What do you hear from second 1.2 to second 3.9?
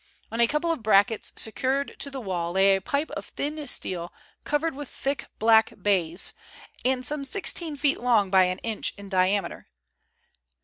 secured to the wall lay a pipe of thin